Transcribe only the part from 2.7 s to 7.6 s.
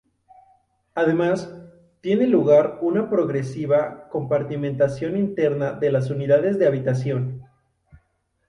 una progresiva compartimentación interna de las unidades de habitación.